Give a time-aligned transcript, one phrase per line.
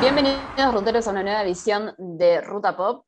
[0.00, 3.04] Bienvenidos ruteros a una nueva edición de Ruta Pop.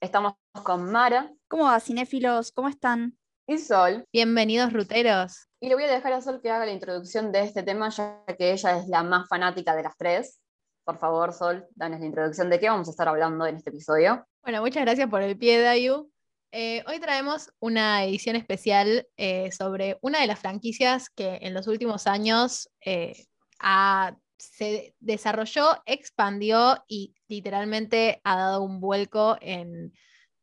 [0.00, 2.52] Estamos con Mara ¿Cómo va, cinéfilos?
[2.52, 3.16] ¿Cómo están?
[3.46, 4.04] y Sol.
[4.12, 5.48] Bienvenidos, ruteros.
[5.60, 8.22] Y le voy a dejar a Sol que haga la introducción de este tema, ya
[8.38, 10.38] que ella es la más fanática de las tres.
[10.84, 14.26] Por favor, Sol, danos la introducción de qué vamos a estar hablando en este episodio.
[14.42, 16.10] Bueno, muchas gracias por el pie, Dayu.
[16.52, 21.66] Eh, hoy traemos una edición especial eh, sobre una de las franquicias que en los
[21.68, 23.26] últimos años eh,
[23.60, 29.92] ha- se desarrolló, expandió y literalmente ha dado un vuelco en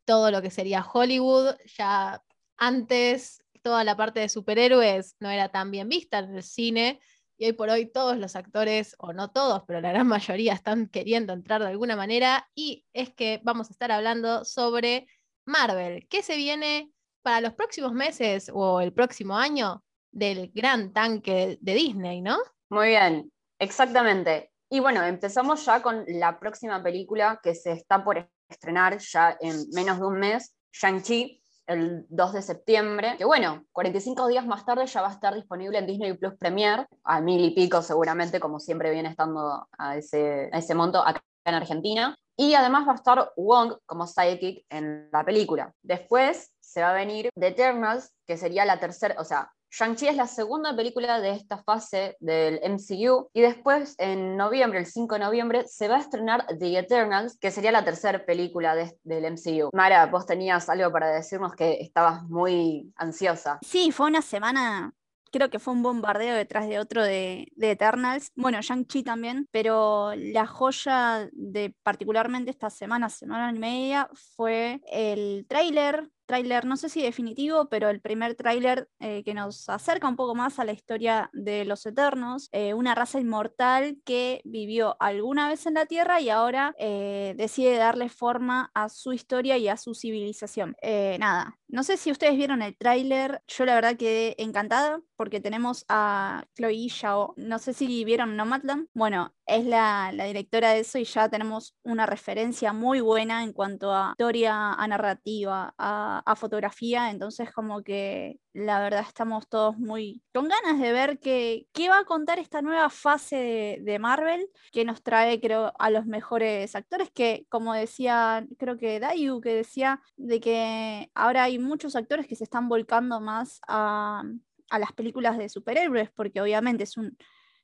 [0.04, 1.56] todo lo que sería Hollywood.
[1.76, 2.22] Ya
[2.56, 7.00] antes toda la parte de superhéroes no era tan bien vista en el cine
[7.38, 10.88] y hoy por hoy todos los actores, o no todos, pero la gran mayoría están
[10.88, 15.06] queriendo entrar de alguna manera y es que vamos a estar hablando sobre
[15.44, 16.90] Marvel, ¿qué se viene
[17.22, 19.82] para los próximos meses o el próximo año
[20.12, 22.38] del gran tanque de Disney, ¿no?
[22.70, 24.50] Muy bien, exactamente.
[24.68, 29.68] Y bueno, empezamos ya con la próxima película que se está por estrenar ya en
[29.72, 34.86] menos de un mes, Shang-Chi, el 2 de septiembre, que bueno, 45 días más tarde
[34.86, 38.60] ya va a estar disponible en Disney Plus Premier, a mil y pico seguramente, como
[38.60, 42.16] siempre viene estando a ese, a ese monto acá en Argentina.
[42.36, 45.72] Y además va a estar Wong como sidekick en la película.
[45.82, 50.16] Después se va a venir The Eternals, que sería la tercera, o sea, Shang-Chi es
[50.16, 55.20] la segunda película de esta fase del MCU y después en noviembre, el 5 de
[55.20, 59.70] noviembre, se va a estrenar The Eternals, que sería la tercera película de- del MCU.
[59.72, 63.58] Mara, vos tenías algo para decirnos que estabas muy ansiosa.
[63.62, 64.94] Sí, fue una semana,
[65.30, 68.30] creo que fue un bombardeo detrás de otro de, de Eternals.
[68.34, 75.44] Bueno, Shang-Chi también, pero la joya de particularmente esta semana, semana y media, fue el
[75.48, 76.08] tráiler.
[76.26, 80.34] Tráiler, no sé si definitivo, pero el primer tráiler eh, que nos acerca un poco
[80.34, 85.66] más a la historia de los Eternos, eh, una raza inmortal que vivió alguna vez
[85.66, 89.94] en la Tierra y ahora eh, decide darle forma a su historia y a su
[89.94, 90.76] civilización.
[91.18, 95.84] Nada, no sé si ustedes vieron el tráiler, yo la verdad quedé encantada porque tenemos
[95.88, 100.98] a Chloe Zhao, no sé si vieron Nomadland, bueno, es la, la directora de eso
[100.98, 106.36] y ya tenemos una referencia muy buena en cuanto a historia, a narrativa, a, a
[106.36, 111.88] fotografía, entonces como que la verdad estamos todos muy con ganas de ver qué, qué
[111.88, 116.06] va a contar esta nueva fase de, de Marvel que nos trae, creo, a los
[116.06, 121.96] mejores actores, que como decía, creo que Dayu, que decía de que ahora hay muchos
[121.96, 124.22] actores que se están volcando más a,
[124.70, 127.16] a las películas de superhéroes, porque obviamente es un,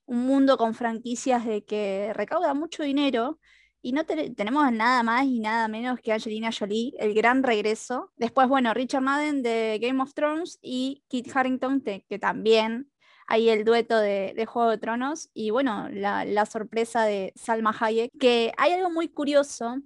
[0.07, 3.39] un mundo con franquicias de que recauda mucho dinero.
[3.83, 8.13] Y no te- tenemos nada más y nada menos que Angelina Jolie, el gran regreso.
[8.17, 12.91] Después, bueno, Richard Madden de Game of Thrones y Kit Harington, te- que también
[13.27, 15.31] hay el dueto de, de Juego de Tronos.
[15.35, 19.77] Y bueno, la, la sorpresa de Salma Hayek, que hay algo muy curioso,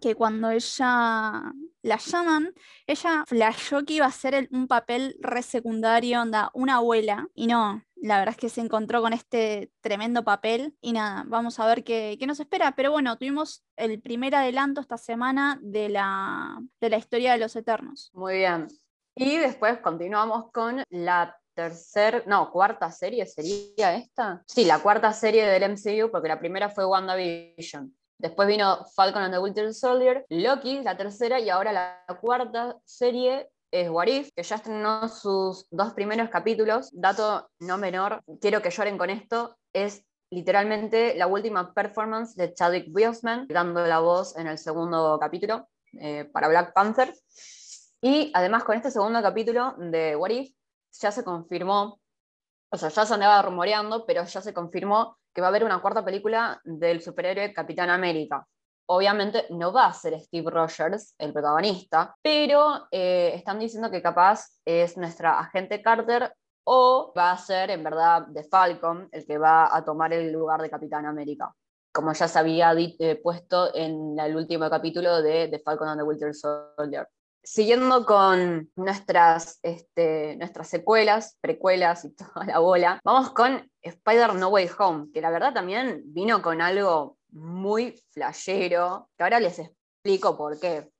[0.00, 2.54] que cuando ella la llaman,
[2.86, 7.82] ella flashó que iba a ser un papel re secundario, onda, una abuela, y no,
[7.96, 11.82] la verdad es que se encontró con este tremendo papel, y nada, vamos a ver
[11.84, 16.90] qué, qué nos espera, pero bueno, tuvimos el primer adelanto esta semana de la, de
[16.90, 18.10] la historia de los Eternos.
[18.14, 18.68] Muy bien.
[19.14, 24.42] Y después continuamos con la tercera, no, cuarta serie, ¿sería esta?
[24.46, 27.94] Sí, la cuarta serie del MCU, porque la primera fue WandaVision.
[28.22, 33.50] Después vino Falcon and the Winter Soldier, Loki, la tercera, y ahora la cuarta serie
[33.72, 36.90] es What If, que ya estrenó sus dos primeros capítulos.
[36.92, 42.92] Dato no menor, quiero que lloren con esto, es literalmente la última performance de Chadwick
[42.92, 45.68] Boseman, dando la voz en el segundo capítulo
[46.00, 47.12] eh, para Black Panther.
[48.00, 50.54] Y además con este segundo capítulo de What If
[50.92, 51.98] ya se confirmó,
[52.70, 55.80] o sea, ya se andaba rumoreando, pero ya se confirmó que va a haber una
[55.80, 58.46] cuarta película del superhéroe Capitán América.
[58.86, 64.58] Obviamente no va a ser Steve Rogers el protagonista, pero eh, están diciendo que capaz
[64.64, 66.34] es nuestra agente Carter
[66.64, 70.60] o va a ser en verdad de Falcon el que va a tomar el lugar
[70.60, 71.54] de Capitán América,
[71.92, 76.04] como ya se había eh, puesto en el último capítulo de The Falcon and the
[76.04, 77.08] Winter Soldier
[77.42, 84.48] siguiendo con nuestras, este, nuestras secuelas, precuelas y toda la bola, vamos con Spider No
[84.48, 90.36] Way Home, que la verdad también vino con algo muy flashero, que ahora les explico
[90.36, 90.90] por qué.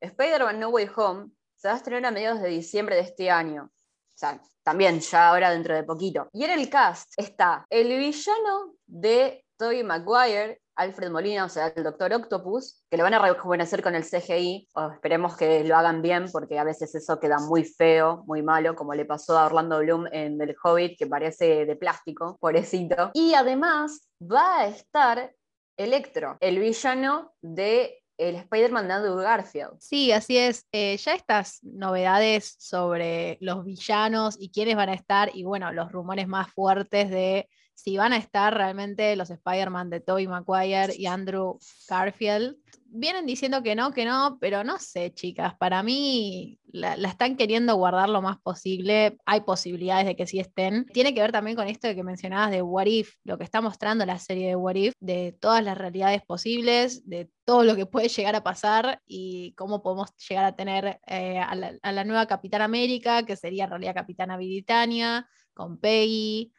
[0.00, 3.64] Spider-Man No Way Home se va a estrenar a mediados de diciembre de este año.
[3.64, 6.28] O sea, también ya ahora dentro de poquito.
[6.32, 11.84] Y en el cast está el villano de Tobey Maguire, Alfred Molina, o sea, el
[11.84, 16.02] Doctor Octopus, que lo van a rejuvenecer con el CGI, o esperemos que lo hagan
[16.02, 19.78] bien, porque a veces eso queda muy feo, muy malo, como le pasó a Orlando
[19.80, 23.10] Bloom en El Hobbit, que parece de plástico, pobrecito.
[23.14, 25.34] Y además va a estar
[25.76, 29.78] Electro, el villano de el Spider-Man de Andrew Garfield.
[29.80, 30.66] Sí, así es.
[30.70, 35.90] Eh, ya estas novedades sobre los villanos y quiénes van a estar, y bueno, los
[35.90, 41.06] rumores más fuertes de si van a estar realmente los Spider-Man de Tobey Maguire y
[41.06, 41.58] Andrew
[41.88, 42.56] Garfield.
[42.94, 47.74] Vienen diciendo que no, que no, pero no sé, chicas, para mí la, están queriendo
[47.74, 49.16] guardar lo más posible.
[49.24, 50.84] Hay posibilidades de que sí estén.
[50.92, 53.62] Tiene que ver también con esto de que mencionabas de What If, lo que está
[53.62, 57.86] mostrando la serie de What If, de todas las realidades posibles, de todo lo que
[57.86, 62.26] puede llegar a pasar y cómo podemos llegar a tener eh, a, la, la, nueva
[62.26, 66.52] Capitana América, que sería en realidad Capitana Britannia, con Peggy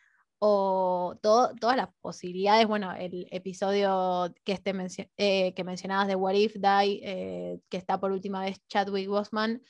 [0.45, 4.73] o todas las posibilidades, bueno, el episodio que, este
[5.15, 9.61] eh, que mencionabas de What If Die, eh, que está por última vez Chadwick Boseman,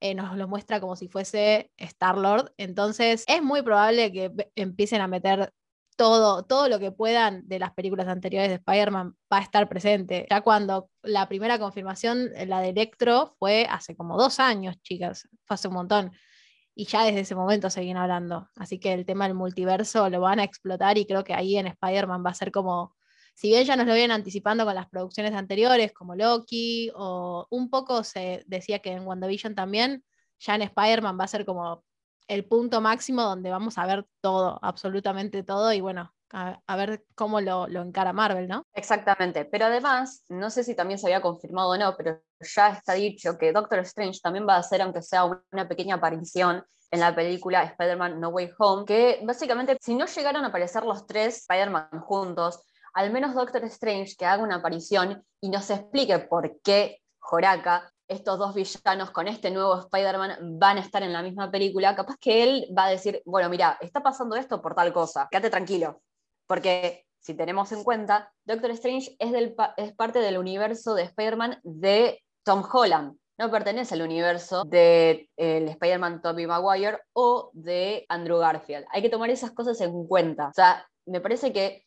[0.00, 5.08] eh, nos lo muestra como si fuese Star-Lord, entonces es muy probable que empiecen a
[5.08, 5.50] meter
[5.96, 10.26] todo, todo lo que puedan de las películas anteriores de Spider-Man va a estar presente.
[10.30, 15.54] Ya cuando la primera confirmación, la de Electro, fue hace como dos años, chicas, fue
[15.54, 16.12] hace un montón
[16.78, 18.48] y ya desde ese momento se hablando.
[18.54, 21.66] Así que el tema del multiverso lo van a explotar y creo que ahí en
[21.66, 22.94] Spider-Man va a ser como,
[23.34, 27.68] si bien ya nos lo vienen anticipando con las producciones anteriores, como Loki, o un
[27.68, 30.04] poco se decía que en WandaVision también,
[30.38, 31.82] ya en Spider-Man va a ser como
[32.28, 37.40] el punto máximo donde vamos a ver todo, absolutamente todo, y bueno, a, ver cómo
[37.40, 38.64] lo, lo, encara Marvel, ¿no?
[38.74, 42.94] Exactamente, pero además, no sé si también se había confirmado o no, pero ya está
[42.94, 47.14] dicho que Doctor Strange también va a hacer, aunque sea una pequeña aparición en la
[47.14, 52.00] película Spider-Man No Way Home, que básicamente si no llegaron a aparecer los tres Spider-Man
[52.00, 52.62] juntos,
[52.94, 58.38] al menos Doctor Strange que haga una aparición y nos explique por qué Joraka, estos
[58.38, 62.42] dos villanos con este nuevo Spider-Man van a estar en la misma película, capaz que
[62.42, 66.00] él va a decir, bueno, mira, está pasando esto por tal cosa, quédate tranquilo,
[66.48, 72.64] porque si tenemos en cuenta, Doctor Strange es, parte del universo de Spider-Man de Tom
[72.72, 73.16] Holland.
[73.36, 78.86] No pertenece al universo de, Spider-Man Tobey Maguire o de Andrew Garfield.
[78.90, 80.48] Hay que tomar esas cosas en cuenta.
[80.48, 81.84] O sea, me parece que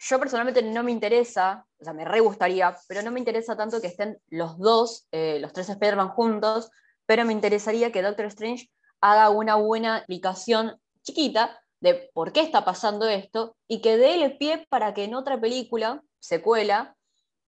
[0.00, 3.80] yo personalmente no me interesa, o sea, me re gustaría, pero no me interesa tanto
[3.80, 6.70] que estén los dos, eh, los tres Spider-Man juntos,
[7.06, 8.68] pero me interesaría que Doctor Strange
[9.00, 14.38] haga una buena explicación chiquita de por qué está pasando esto y que dé el
[14.38, 16.96] pie para que en otra película, secuela,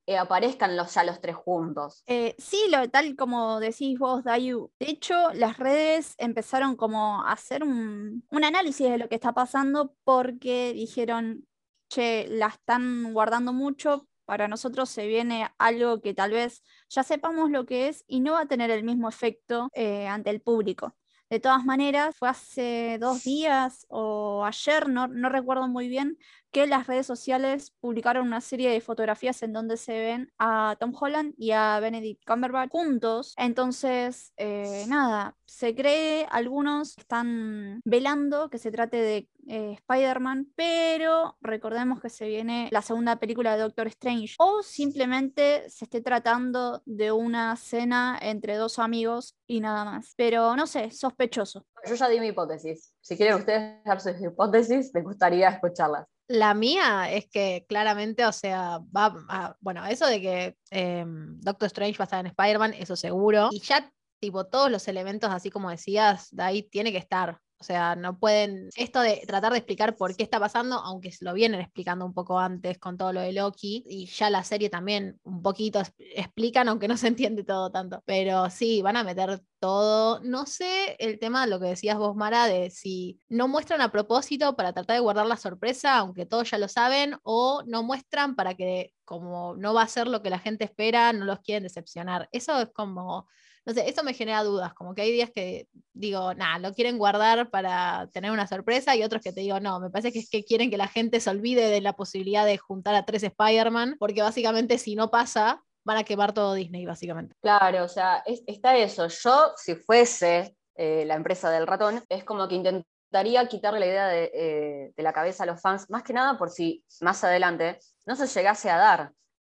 [0.07, 2.03] eh, aparezcan los, ya los tres juntos.
[2.07, 4.73] Eh, sí, lo, tal como decís vos, Dayu.
[4.81, 9.33] De hecho, las redes empezaron como a hacer un, un análisis de lo que está
[9.33, 11.47] pasando porque dijeron,
[11.89, 17.51] che, la están guardando mucho, para nosotros se viene algo que tal vez ya sepamos
[17.51, 20.97] lo que es y no va a tener el mismo efecto eh, ante el público.
[21.31, 26.19] De todas maneras, fue hace dos días o ayer, no, no recuerdo muy bien,
[26.55, 30.95] que las redes sociales publicaron una serie de fotografías en donde se ven a Tom
[30.99, 33.35] Holland y a Benedict Cumberbatch juntos.
[33.37, 41.37] Entonces, eh, nada, se cree, algunos están velando que se trate de eh, Spider-Man, pero
[41.41, 44.37] recordemos que se viene la segunda película de Doctor Strange.
[44.39, 50.15] O simplemente se esté tratando de una cena entre dos amigos y nada más.
[50.17, 51.67] Pero no sé, sospechoso.
[51.85, 52.95] Yo ya di mi hipótesis.
[53.01, 56.14] Si quieren ustedes dar sus hipótesis, me gustaría escucharlas.
[56.27, 61.67] La mía es que claramente, o sea, va a, bueno, eso de que em, Doctor
[61.67, 63.49] Strange va a estar en Spider-Man, eso seguro.
[63.53, 67.41] Y ya, tipo, todos los elementos, así como decías, de ahí tiene que estar.
[67.59, 68.69] O sea, no pueden.
[68.77, 72.39] Esto de tratar de explicar por qué está pasando, aunque lo vienen explicando un poco
[72.39, 76.89] antes con todo lo de Loki, y ya la serie también un poquito explican, aunque
[76.89, 78.03] no se entiende todo tanto.
[78.05, 80.21] Pero sí, van a meter todo.
[80.21, 83.91] No sé el tema de lo que decías vos, Mara, de si no muestran a
[83.91, 88.37] propósito para tratar de guardar la sorpresa, aunque todos ya lo saben, o no muestran
[88.37, 91.63] para que, como no va a ser lo que la gente espera, no los quieren
[91.63, 92.29] decepcionar.
[92.31, 93.27] Eso es como
[93.67, 96.99] no sé, eso me genera dudas, como que hay días que digo, nada, lo quieren
[96.99, 100.29] guardar para tener una sorpresa y otros que te digo, no, me parece que es
[100.29, 103.97] que quieren que la gente se olvide de la posibilidad de juntar a tres Spider-Man,
[103.99, 107.35] porque básicamente si no pasa, van a quemar todo Disney, básicamente.
[107.41, 109.07] Claro, o sea, está eso.
[109.09, 114.09] Yo, si fuese eh, la empresa del ratón, es como que intentaría quitarle la idea
[114.09, 117.79] de, eh, de, la cabeza a los fans, más que nada por si más adelante
[118.07, 119.13] no se llegase a dar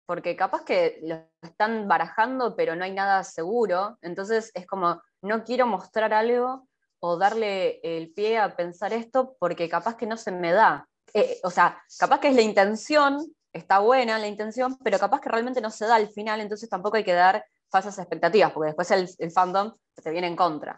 [0.06, 5.44] porque capaz que lo están barajando, pero no hay nada seguro, entonces es como, no
[5.44, 6.68] quiero mostrar algo
[7.00, 10.88] o darle el pie a pensar esto porque capaz que no se me da.
[11.14, 15.30] Eh, o sea, capaz que es la intención, está buena la intención, pero capaz que
[15.30, 18.92] realmente no se da al final, entonces tampoco hay que dar falsas expectativas, porque después
[18.92, 20.78] el, el fandom te viene en contra.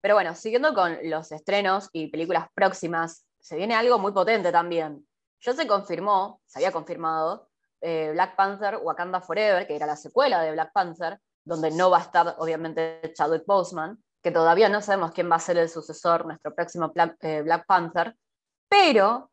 [0.00, 5.06] Pero bueno, siguiendo con los estrenos y películas próximas, se viene algo muy potente también.
[5.40, 7.48] Ya se confirmó, se había confirmado,
[7.80, 11.98] eh, Black Panther Wakanda Forever, que era la secuela de Black Panther, donde no va
[11.98, 16.24] a estar obviamente Chadwick Boseman, que todavía no sabemos quién va a ser el sucesor,
[16.24, 18.16] nuestro próximo eh, Black, Panther,
[18.70, 19.30] pero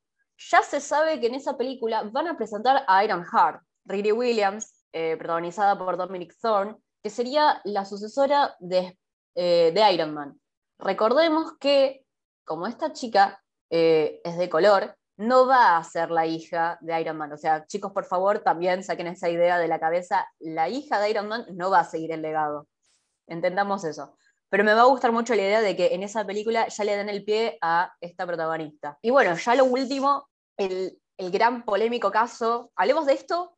[0.49, 4.85] ya se sabe que en esa película van a presentar a Iron Heart, Riri Williams,
[4.91, 8.97] eh, protagonizada por Dominic Thorne, que sería la sucesora de,
[9.35, 10.39] de Iron Man.
[10.77, 12.05] Recordemos que,
[12.45, 17.31] como esta chica es de color, no va a ser la hija de Iron Man.
[17.31, 20.27] O sea, chicos, por favor, también saquen esa idea de la cabeza.
[20.39, 22.67] La hija de Iron Man no va a seguir el legado.
[23.27, 24.17] Entendamos eso.
[24.49, 26.97] Pero me va a gustar mucho la idea de que en esa película ya le
[26.97, 28.97] den el pie a esta protagonista.
[29.01, 30.27] Y bueno, ya lo último,
[30.65, 32.71] el, gran polémico caso.
[32.75, 33.57] Hablemos de esto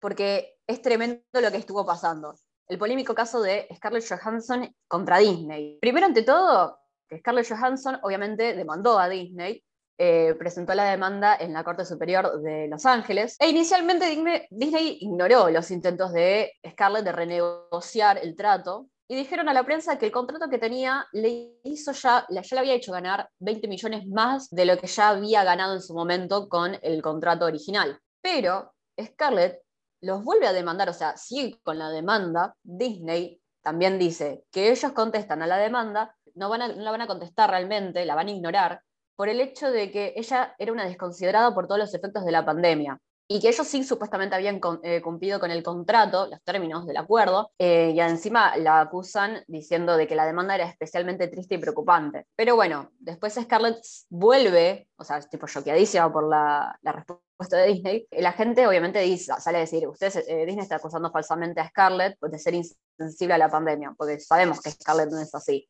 [0.00, 2.34] porque es tremendo lo que estuvo pasando.
[2.68, 5.78] El polémico caso de Scarlett Johansson contra Disney.
[5.80, 6.78] Primero, ante todo,
[7.18, 9.64] Scarlett Johansson obviamente demandó a Disney
[10.02, 13.36] eh, presentó la demanda en la Corte Superior de Los Ángeles.
[13.38, 14.06] E inicialmente
[14.48, 19.98] Disney, ignoró los intentos de Scarlett de renegociar el trato y dijeron a la prensa
[19.98, 24.06] que el contrato que tenía le hizo ya, ya le había hecho ganar 20 millones
[24.06, 27.98] más de lo que ya había ganado en su momento con el contrato original.
[28.22, 29.62] Pero Scarlett
[30.00, 32.54] los vuelve a demandar, o sea, sigue con la demanda.
[32.62, 37.08] Disney también dice que ellos contestan a la demanda, no, van no la van a
[37.08, 38.80] contestar realmente, la van a ignorar,
[39.16, 42.44] por el hecho de que ella era una desconsiderada por todos los efectos de la
[42.44, 43.00] pandemia
[43.32, 47.52] y que ellos sí supuestamente habían eh, cumplido con el contrato, los términos del acuerdo,
[47.60, 52.26] eh, y encima la acusan diciendo de que la demanda era especialmente triste y preocupante.
[52.34, 58.32] Pero bueno, después Scarlett vuelve, o sea, tipo choqueadísima por la, respuesta de Disney, la
[58.32, 62.36] gente obviamente dice, sale a decir, usted, eh, Disney está acusando falsamente a Scarlett de
[62.36, 65.68] ser insensible a la pandemia, porque sabemos que Scarlett no es así.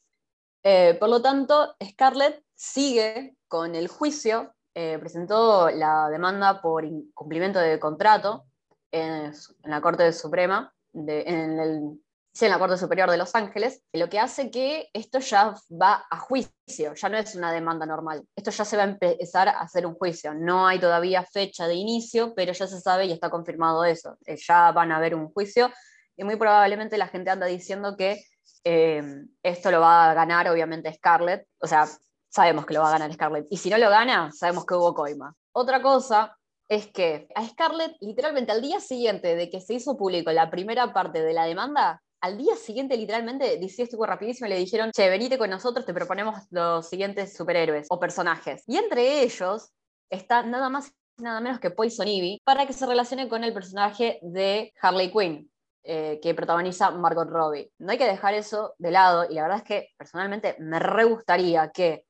[0.98, 7.78] por lo tanto, Scarlett sigue con el juicio, eh, presentó la demanda por incumplimiento de
[7.80, 8.44] contrato
[8.90, 9.32] en,
[9.64, 12.00] la Corte Suprema, el,
[12.40, 16.18] en la Corte Superior de Los Ángeles, lo que hace que esto ya va a
[16.18, 18.24] juicio, ya no es una demanda normal.
[18.36, 20.34] Esto ya se va a empezar a hacer un juicio.
[20.34, 24.16] No hay todavía fecha de inicio, pero ya se sabe y está confirmado eso.
[24.26, 25.70] Eh, ya van a haber un juicio
[26.16, 28.22] y muy probablemente la gente anda diciendo que
[28.64, 29.02] eh,
[29.42, 31.88] esto lo va a ganar obviamente Scarlett, o sea,
[32.30, 33.46] sabemos que lo va a ganar Scarlett.
[33.50, 35.34] Y si no lo gana, sabemos que hubo coima.
[35.52, 36.36] Otra cosa
[36.68, 40.92] es que a Scarlett, literalmente al día siguiente de que se hizo público la primera
[40.92, 45.08] parte de la demanda, al día siguiente, literalmente, DC estuvo rapidísimo y le dijeron, che,
[45.08, 48.62] venite con nosotros, te proponemos los siguientes superhéroes o personajes.
[48.66, 49.70] Y entre ellos
[50.10, 54.18] está nada más nada menos que Poison Ivy, para que se relacione con el personaje
[54.22, 55.50] de Harley Quinn,
[55.82, 57.70] eh, que protagoniza Margot Robbie.
[57.78, 61.04] No hay que dejar eso de lado, y la verdad es que personalmente me re
[61.04, 62.04] gustaría que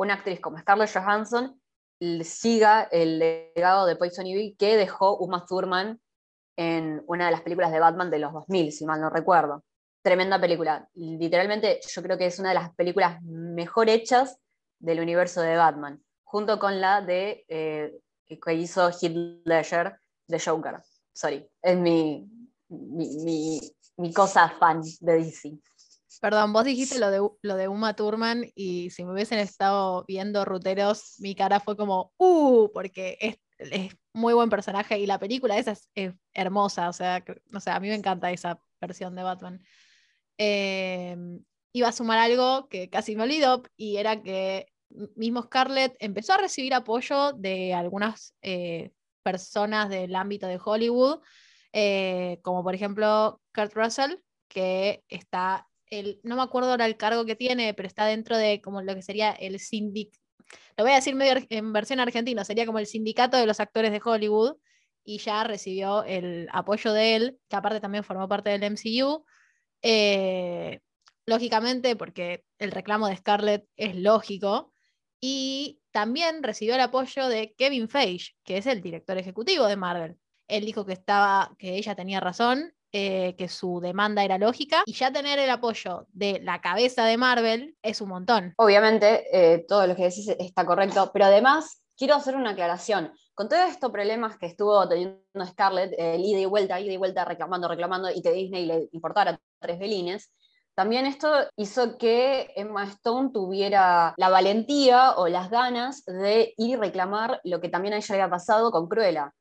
[0.00, 1.60] una actriz como Scarlett Johansson
[2.22, 6.00] siga el legado de Poison Ivy que dejó Uma Thurman
[6.56, 9.62] en una de las películas de Batman de los 2000, si mal no recuerdo.
[10.02, 10.88] Tremenda película.
[10.94, 14.38] Literalmente yo creo que es una de las películas mejor hechas
[14.78, 20.82] del universo de Batman, junto con la de eh, que hizo Heath Ledger de Joker.
[21.12, 22.26] Sorry, es mi,
[22.70, 23.60] mi,
[23.98, 25.58] mi cosa fan de DC.
[26.20, 30.44] Perdón, vos dijiste lo de, lo de Uma Thurman y si me hubiesen estado viendo
[30.44, 32.70] ruteros, mi cara fue como, ¡uh!
[32.74, 33.38] Porque es,
[34.12, 37.22] muy buen personaje y la película esa es, hermosa, o sea,
[37.54, 39.62] o sea, a mí me encanta esa versión de Batman.
[40.38, 44.66] Em, iba a sumar algo que casi me olvidó y era que
[45.16, 51.20] mismo Scarlett empezó a recibir apoyo de algunas eh, personas del ámbito de Hollywood,
[51.72, 54.16] eh, como por ejemplo Kurt Russell,
[54.48, 55.69] que está
[56.22, 59.02] no me acuerdo ahora el cargo que tiene, pero está dentro de como lo que
[59.02, 60.20] sería el sindic,
[60.76, 63.92] lo voy a decir medio en versión argentina, sería como el sindicato de los actores
[63.92, 64.56] de Hollywood,
[65.04, 69.24] y ya recibió el apoyo de él, que aparte también formó parte del MCU.
[69.82, 70.80] Eh,
[71.26, 74.72] lógicamente, porque el reclamo de Scarlett es lógico,
[75.20, 80.16] y también recibió el apoyo de Kevin Feige, que es el director ejecutivo de Marvel.
[80.48, 84.94] Él dijo que, estaba, que ella tenía razón eh, que su demanda era lógica y
[84.94, 88.54] ya tener el apoyo de la cabeza de Marvel es un montón.
[88.56, 93.12] Obviamente, eh, todo lo que decís está correcto, pero además quiero hacer una aclaración.
[93.34, 97.24] Con todos estos problemas que estuvo teniendo Scarlett, el ida y vuelta, ida y vuelta,
[97.24, 100.32] reclamando, reclamando, y que Disney le importara tres belines,
[100.74, 107.40] también esto hizo que Emma Stone tuviera la valentía o las ganas de ir reclamar
[107.44, 109.32] lo que también a ella había pasado con Cruella,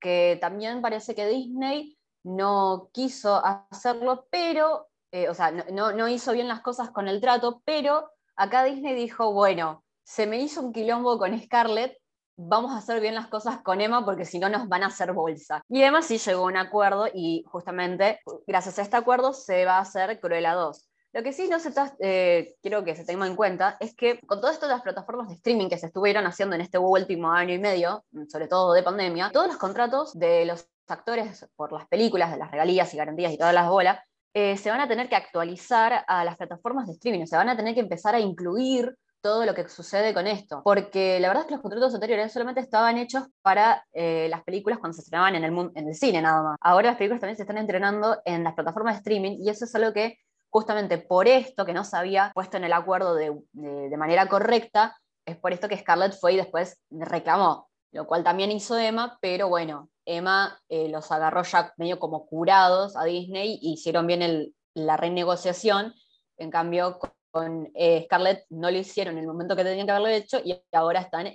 [0.00, 6.48] que también parece que Disney no quiso hacerlo, pero, eh, o sea, no, hizo bien
[6.48, 11.18] las cosas con el trato, pero acá Disney dijo, bueno, se me hizo un quilombo
[11.18, 11.96] con Scarlett,
[12.36, 15.12] vamos a hacer bien las cosas con Emma porque si no nos van a hacer
[15.12, 15.62] bolsa.
[15.68, 19.76] Y Emma sí llegó a un acuerdo y justamente gracias a este acuerdo se va
[19.76, 20.88] a hacer Cruella 2.
[21.12, 24.40] Lo que sí no se eh, quiero que se tenga en cuenta es que con
[24.40, 28.04] de las plataformas de streaming que se estuvieron haciendo en este último año y medio,
[28.28, 32.50] sobre todo de pandemia, todos los contratos de los actores por las películas, de las
[32.50, 34.00] regalías y garantías y todas las bolas,
[34.34, 37.56] eh, se van a tener que actualizar a las plataformas de streaming, se van a
[37.56, 41.46] tener que empezar a incluir todo lo que sucede con esto, porque la verdad es
[41.46, 45.44] que los contratos anteriores solamente estaban hechos para eh, las películas cuando se estrenaban en
[45.44, 46.58] el, en el cine nada más.
[46.60, 49.74] Ahora las películas también se están entrenando en las plataformas de streaming y eso es
[49.74, 50.18] algo que
[50.54, 55.36] justamente por esto que no se había puesto en el acuerdo de, manera correcta, es
[55.36, 59.88] por esto que Scarlett fue y después reclamó, lo cual también hizo Emma, pero bueno,
[60.06, 65.94] Emma eh, los agarró ya medio como curados a Disney y hicieron bien la renegociación,
[66.36, 66.98] en cambio
[67.30, 70.56] con eh, Scarlett no lo hicieron en el momento que tenían que haberlo hecho y
[70.72, 71.26] ahora están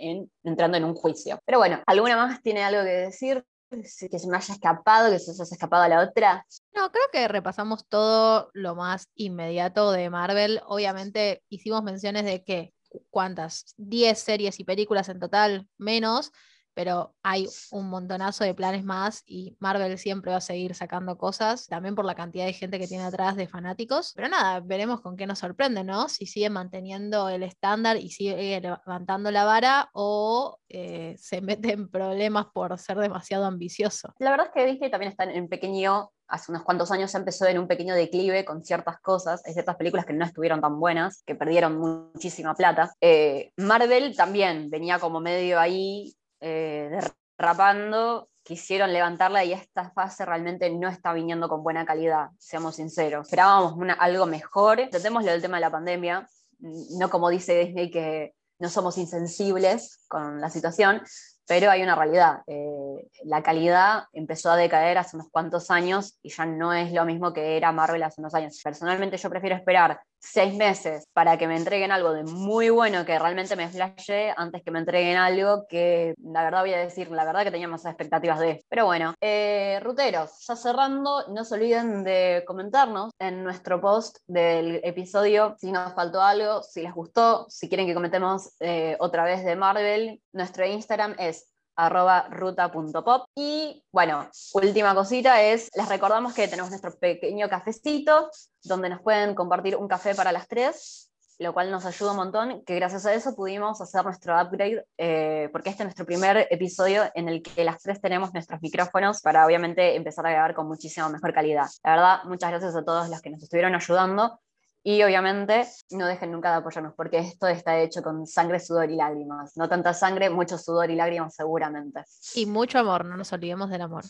[0.44, 1.40] entrando en un juicio.
[1.46, 3.44] Pero bueno, ¿alguna más tiene algo que decir?
[3.70, 6.46] que se me haya escapado, que se haya escapado a la otra.
[6.74, 10.62] No, creo que repasamos todo lo más inmediato de Marvel.
[10.66, 12.74] Obviamente hicimos menciones de que,
[13.12, 13.76] ¿cuántas?
[13.78, 16.32] 10 series y películas en total, menos
[16.74, 21.68] pero hay un montonazo de planes más y Marvel siempre va a seguir sacando cosas,
[21.68, 24.14] también por la cantidad de gente que tiene atrás de fanáticos.
[24.16, 26.10] Pero nada, veremos con qué nos sorprende, ¿no?
[26.10, 31.90] Si sigue manteniendo el estándar y sigue levantando la vara o eh, se mete en
[31.90, 34.14] problemas por ser demasiado ambicioso.
[34.20, 37.48] La verdad es que Disney también está en pequeño hace unos cuantos años se empezó
[37.48, 41.24] en un pequeño declive con ciertas cosas, hay ciertas películas que no estuvieron tan buenas,
[41.26, 42.94] que perdieron muchísima plata.
[43.02, 46.90] Eh, Marvel también venía como medio ahí eh,
[47.38, 53.28] derrapando, quisieron levantarla y esta fase realmente no está viniendo con buena calidad, seamos sinceros.
[53.28, 54.82] Esperábamos algo mejor.
[54.90, 56.28] Tratemos lo del tema de la pandemia,
[56.60, 61.02] no como dice Disney que no somos insensibles con la situación,
[61.48, 62.42] pero hay una realidad.
[62.48, 67.06] Eh, la calidad empezó a decaer hace unos cuantos años y ya no es lo
[67.06, 68.60] mismo que era Marvel hace unos años.
[68.64, 73.18] Personalmente yo prefiero esperar seis meses para que me entreguen algo de muy bueno que
[73.18, 77.26] realmente me flashe antes que me entreguen algo que la verdad voy a decir, la
[77.26, 78.64] verdad que tenía más expectativas de.
[78.70, 84.82] Pero bueno, eh, ruteros, ya cerrando, no se olviden de comentarnos en nuestro post del
[84.84, 89.44] episodio si nos faltó algo, si les gustó, si quieren que comentemos eh, otra vez
[89.44, 90.22] de Marvel.
[90.34, 91.50] Nuestro Instagram es
[91.80, 93.26] arroba ruta.pop.
[93.36, 98.30] Y bueno, última cosita es, les recordamos que tenemos nuestro pequeño cafecito,
[98.64, 102.64] donde nos pueden compartir un café para las tres, lo cual nos ayuda un montón,
[102.66, 107.04] que gracias a eso pudimos hacer nuestro upgrade, eh, porque este es nuestro primer episodio
[107.16, 111.08] en el que las tres tenemos nuestros micrófonos para obviamente empezar a grabar con muchísima
[111.08, 111.68] mejor calidad.
[111.84, 114.38] La verdad, muchas gracias a todos los que nos estuvieron ayudando.
[114.84, 118.96] Y obviamente no dejen nunca de apoyarnos, porque esto está hecho con sangre, sudor y
[118.96, 119.58] lágrimas.
[119.58, 122.04] No tanta sangre, mucho sudor y lágrimas seguramente.
[122.36, 124.06] Y mucho amor, no nos olvidemos del amor.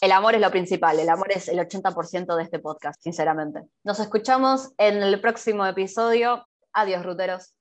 [0.00, 3.62] El amor es lo principal, el amor es el 80% de este podcast, sinceramente.
[3.84, 6.46] Nos escuchamos en el próximo episodio.
[6.72, 7.54] Adiós, ruteros.